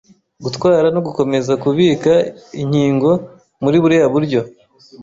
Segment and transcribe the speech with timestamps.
[0.43, 2.13] Gutwara no gukomeza kubika
[2.61, 3.11] inkingo
[3.63, 4.41] muri buriya buryo